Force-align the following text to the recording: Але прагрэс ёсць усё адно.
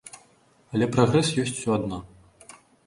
Але 0.77 0.89
прагрэс 0.95 1.31
ёсць 1.45 1.55
усё 1.57 1.71
адно. 1.81 1.97